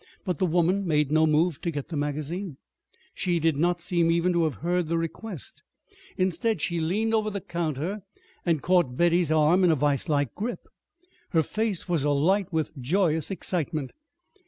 [0.25, 2.57] But the woman made no move to get the magazine.
[3.13, 5.61] She did not seem even to have heard the request.
[6.17, 7.99] Instead she leaned over the counter
[8.43, 10.61] and caught Betty's arm in a vise like grip.
[11.33, 13.91] Her face was alight with joyous excitement.